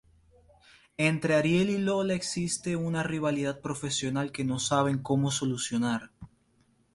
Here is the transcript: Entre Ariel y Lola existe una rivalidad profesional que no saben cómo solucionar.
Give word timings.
Entre 0.97 1.35
Ariel 1.35 1.69
y 1.69 1.77
Lola 1.77 2.15
existe 2.15 2.75
una 2.75 3.03
rivalidad 3.03 3.61
profesional 3.61 4.31
que 4.31 4.43
no 4.43 4.57
saben 4.57 4.97
cómo 5.03 5.29
solucionar. 5.29 6.09